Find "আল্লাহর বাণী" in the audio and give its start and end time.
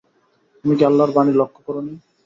0.89-1.31